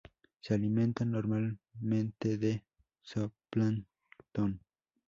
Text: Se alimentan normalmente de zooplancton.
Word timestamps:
Se 0.39 0.55
alimentan 0.55 1.11
normalmente 1.11 2.39
de 2.39 2.65
zooplancton. 3.05 4.59